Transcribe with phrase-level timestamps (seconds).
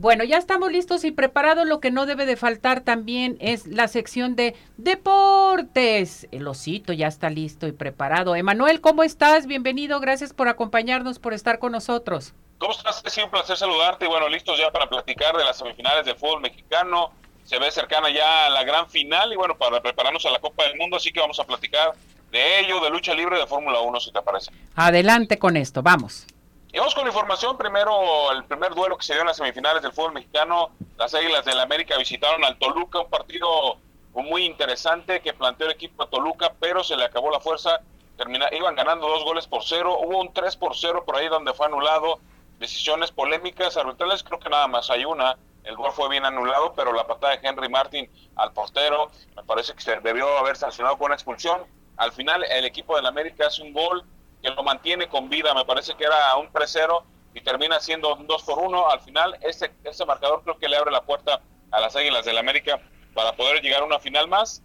[0.00, 1.66] Bueno, ya estamos listos y preparados.
[1.66, 6.26] Lo que no debe de faltar también es la sección de deportes.
[6.32, 8.34] El osito ya está listo y preparado.
[8.34, 9.46] Emanuel, ¿cómo estás?
[9.46, 10.00] Bienvenido.
[10.00, 12.32] Gracias por acompañarnos, por estar con nosotros.
[12.56, 13.02] ¿Cómo estás?
[13.04, 16.40] Es un placer saludarte y bueno, listos ya para platicar de las semifinales del fútbol
[16.40, 17.10] mexicano.
[17.44, 20.64] Se ve cercana ya a la gran final y bueno, para prepararnos a la Copa
[20.64, 21.92] del Mundo, así que vamos a platicar
[22.32, 24.50] de ello, de lucha libre de Fórmula 1, si te parece.
[24.76, 26.26] Adelante con esto, vamos.
[26.72, 27.58] Y vamos con la información.
[27.58, 30.70] Primero, el primer duelo que se dio en las semifinales del fútbol mexicano.
[30.96, 33.78] Las Águilas del América visitaron al Toluca, un partido
[34.14, 37.80] muy interesante que planteó el equipo de Toluca, pero se le acabó la fuerza.
[38.16, 39.98] Termina, iban ganando dos goles por cero.
[39.98, 42.20] Hubo un tres por cero por ahí donde fue anulado.
[42.60, 45.36] Decisiones polémicas arbitrales, creo que nada más hay una.
[45.64, 49.74] El gol fue bien anulado, pero la patada de Henry Martin al portero me parece
[49.74, 51.62] que se debió haber sancionado con una expulsión.
[51.96, 54.04] Al final, el equipo del América hace un gol
[54.42, 57.02] que lo mantiene con vida, me parece que era un 3-0
[57.34, 58.90] y termina siendo un 2 por 1.
[58.90, 61.40] Al final, ese, ese marcador creo que le abre la puerta
[61.70, 62.80] a las Águilas del América
[63.14, 64.62] para poder llegar a una final más.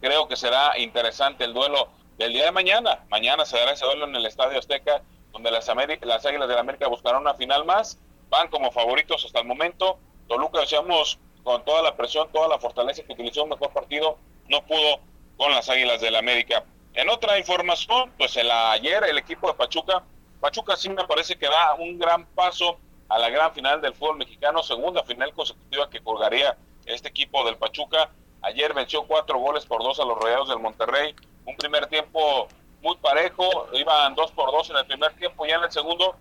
[0.00, 3.04] Creo que será interesante el duelo del día de mañana.
[3.08, 5.02] Mañana se dará ese duelo en el Estadio Azteca,
[5.32, 5.66] donde las,
[6.02, 7.98] las Águilas del América buscarán una final más.
[8.28, 9.98] Van como favoritos hasta el momento.
[10.28, 14.64] Toluca, decíamos, con toda la presión, toda la fortaleza que utilizó un mejor partido, no
[14.66, 15.00] pudo
[15.36, 16.64] con las Águilas del América.
[16.98, 20.02] En otra información, pues el, ayer el equipo de Pachuca,
[20.40, 22.76] Pachuca sí me parece que da un gran paso
[23.08, 27.56] a la gran final del fútbol mexicano, segunda final consecutiva que colgaría este equipo del
[27.56, 28.10] Pachuca.
[28.42, 32.48] Ayer venció cuatro goles por dos a los Rayados del Monterrey, un primer tiempo
[32.82, 36.16] muy parejo, iban dos por dos en el primer tiempo y en el segundo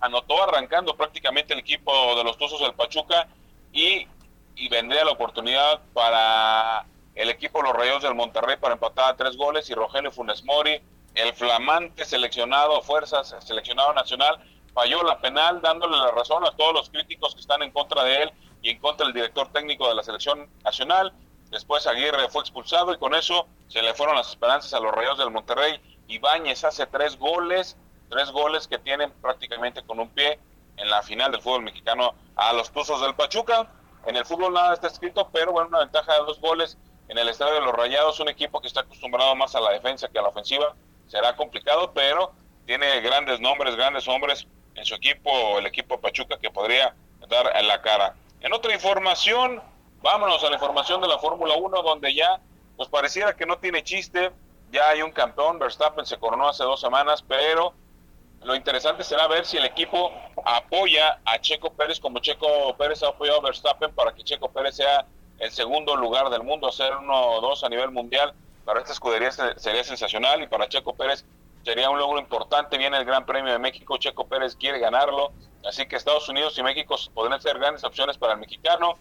[0.00, 3.28] anotó arrancando prácticamente el equipo de los Tuzos del Pachuca
[3.72, 4.08] y,
[4.56, 9.16] y vendría la oportunidad para el equipo de los Rayos del Monterrey para empatar a
[9.16, 10.80] tres goles y Rogelio Funes Mori,
[11.14, 14.38] el flamante seleccionado fuerzas, seleccionado nacional,
[14.72, 18.22] falló la penal dándole la razón a todos los críticos que están en contra de
[18.22, 21.12] él y en contra del director técnico de la selección nacional.
[21.50, 25.18] Después Aguirre fue expulsado y con eso se le fueron las esperanzas a los Rayos
[25.18, 25.80] del Monterrey.
[26.06, 27.76] Ibáñez hace tres goles,
[28.08, 30.38] tres goles que tienen prácticamente con un pie
[30.76, 33.68] en la final del fútbol mexicano a los Tuzos del Pachuca.
[34.06, 36.78] En el fútbol nada está escrito, pero bueno, una ventaja de dos goles
[37.10, 40.08] en el estadio de los Rayados, un equipo que está acostumbrado más a la defensa
[40.08, 40.76] que a la ofensiva,
[41.08, 42.32] será complicado, pero
[42.66, 46.94] tiene grandes nombres, grandes hombres en su equipo, el equipo Pachuca, que podría
[47.28, 48.14] dar en la cara.
[48.40, 49.60] En otra información,
[50.02, 52.40] vámonos a la información de la Fórmula 1, donde ya
[52.76, 54.30] pues pareciera que no tiene chiste,
[54.70, 57.74] ya hay un campeón, Verstappen se coronó hace dos semanas, pero
[58.44, 60.12] lo interesante será ver si el equipo
[60.44, 64.76] apoya a Checo Pérez como Checo Pérez ha apoyado a Verstappen para que Checo Pérez
[64.76, 65.04] sea
[65.40, 68.32] el segundo lugar del mundo, ser uno o dos a nivel mundial.
[68.64, 71.24] Para esta escudería sería sensacional y para Checo Pérez
[71.64, 72.78] sería un logro importante.
[72.78, 75.32] Viene el Gran Premio de México, Checo Pérez quiere ganarlo,
[75.66, 78.94] así que Estados Unidos y México podrían ser grandes opciones para el mexicano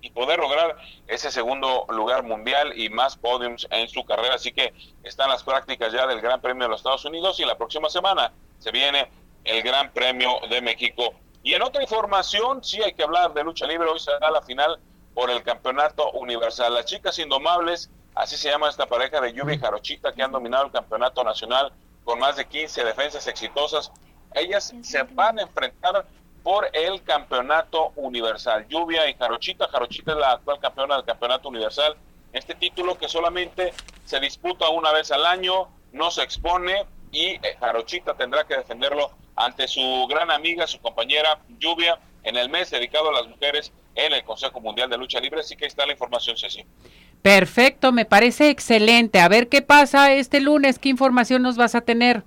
[0.00, 0.76] y poder lograr
[1.06, 4.36] ese segundo lugar mundial y más podiums en su carrera.
[4.36, 4.72] Así que
[5.02, 8.32] están las prácticas ya del Gran Premio de los Estados Unidos y la próxima semana
[8.58, 9.10] se viene
[9.44, 11.12] el Gran Premio de México.
[11.42, 13.88] Y en otra información, sí hay que hablar de lucha libre.
[13.88, 14.80] Hoy será la final
[15.16, 16.74] por el campeonato universal.
[16.74, 20.66] Las chicas indomables, así se llama esta pareja de Lluvia y Jarochita que han dominado
[20.66, 21.72] el campeonato nacional
[22.04, 23.90] con más de 15 defensas exitosas.
[24.34, 26.06] Ellas se van a enfrentar
[26.42, 28.66] por el campeonato universal.
[28.68, 29.68] Lluvia y Jarochita.
[29.68, 31.96] Jarochita es la actual campeona del campeonato universal.
[32.34, 33.72] Este título que solamente
[34.04, 39.12] se disputa una vez al año, no se expone y eh, Jarochita tendrá que defenderlo
[39.34, 44.12] ante su gran amiga, su compañera Lluvia, en el mes dedicado a las mujeres en
[44.12, 45.40] el Consejo Mundial de Lucha Libre.
[45.40, 46.64] Así que está la información, Ceci.
[47.22, 49.20] Perfecto, me parece excelente.
[49.20, 52.22] A ver qué pasa este lunes, qué información nos vas a tener.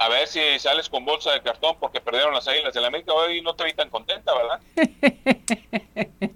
[0.00, 3.12] A ver si sales con bolsa de cartón porque perdieron las Águilas de la América.
[3.12, 4.60] Hoy no te vi tan contenta, ¿verdad?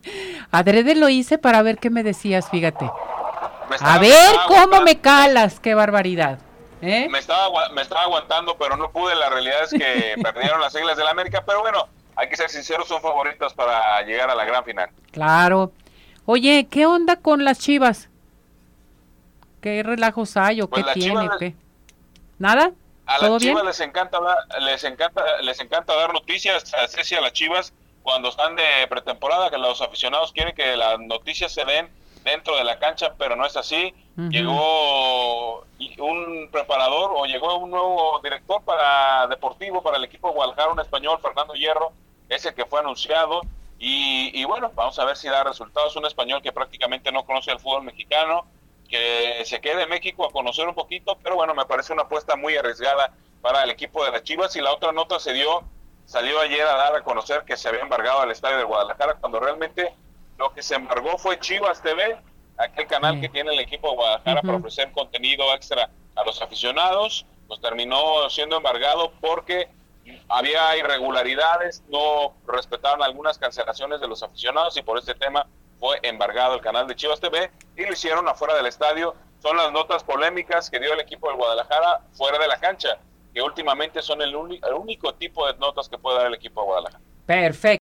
[0.51, 2.91] Adrede lo hice para ver qué me decías, fíjate.
[3.81, 6.41] a ver cómo me calas, qué barbaridad.
[6.83, 7.07] ¿eh?
[7.09, 9.15] Me, estaba, me estaba aguantando, pero no pude.
[9.15, 11.45] La realidad es que perdieron las Águilas de la América.
[11.47, 14.91] Pero bueno, hay que ser sinceros, son favoritas para llegar a la gran final.
[15.11, 15.73] Claro.
[16.25, 18.09] Oye, ¿qué onda con las Chivas?
[19.61, 21.29] ¿Qué relajos hay o pues qué tiene?
[21.39, 21.55] qué?
[22.39, 22.73] ¿Nada?
[23.07, 24.19] A las Chivas les encanta
[24.61, 27.73] les encanta les encanta dar noticias a Ceci a las Chivas
[28.03, 31.89] cuando están de pretemporada que los aficionados quieren que las noticias se den
[32.25, 33.95] dentro de la cancha, pero no es así.
[34.17, 35.65] Llegó
[35.99, 40.81] un preparador o llegó un nuevo director para deportivo para el equipo de Guadalajara, un
[40.81, 41.93] español, Fernando Hierro,
[42.35, 43.43] ese que fue anunciado.
[43.79, 45.97] Y, bueno, vamos a ver si da resultados.
[45.97, 48.47] Un español que prácticamente no conoce el fútbol mexicano,
[48.89, 52.37] que se quede en México a conocer un poquito, pero bueno, me parece una apuesta
[52.37, 54.55] muy arriesgada para el equipo de las Chivas.
[54.55, 55.65] Y la otra nota se dio
[56.07, 59.41] salió ayer a dar a conocer que se había embargado al estadio de Guadalajara cuando
[59.41, 59.95] realmente
[60.39, 62.19] lo que se embargó fue Chivas TV,
[62.59, 67.25] aquel canal que tiene el equipo de Guadalajara para ofrecer contenido extra a los aficionados,
[67.49, 69.69] pues terminó siendo embargado porque
[70.29, 75.47] había irregularidades, no respetaron algunas cancelaciones de los aficionados y por este tema
[75.79, 79.15] fue embargado el canal de Chivas TV y lo hicieron afuera del estadio.
[79.41, 82.99] Son las notas polémicas que dio el equipo del Guadalajara fuera de la cancha,
[83.35, 86.67] que últimamente son el, el único tipo de notas que puede dar el equipo de
[86.67, 87.03] Guadalajara.
[87.27, 87.69] Perfecto.